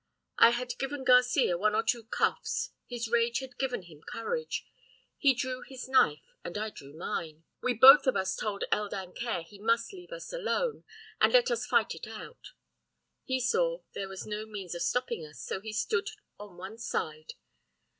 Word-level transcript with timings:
I 0.39 0.49
had 0.49 0.79
given 0.79 1.03
Garcia 1.03 1.59
one 1.59 1.75
or 1.75 1.83
two 1.83 2.05
cuffs, 2.05 2.71
his 2.87 3.07
rage 3.07 3.37
had 3.37 3.59
given 3.59 3.83
him 3.83 4.01
courage, 4.01 4.65
he 5.19 5.35
drew 5.35 5.61
his 5.61 5.87
knife, 5.87 6.23
and 6.43 6.57
I 6.57 6.71
drew 6.71 6.95
mine. 6.97 7.43
We 7.61 7.75
both 7.75 8.07
of 8.07 8.15
us 8.17 8.35
told 8.35 8.63
El 8.71 8.89
Dancaire 8.89 9.43
he 9.43 9.59
must 9.59 9.93
leave 9.93 10.11
us 10.11 10.33
alone, 10.33 10.85
and 11.21 11.31
let 11.31 11.51
us 11.51 11.67
fight 11.67 11.93
it 11.93 12.07
out. 12.07 12.53
He 13.25 13.39
saw 13.39 13.81
there 13.93 14.09
was 14.09 14.25
no 14.25 14.47
means 14.47 14.73
of 14.73 14.81
stopping 14.81 15.23
us, 15.23 15.39
so 15.39 15.61
he 15.61 15.71
stood 15.71 16.09
on 16.39 16.57
one 16.57 16.79
side. 16.79 17.33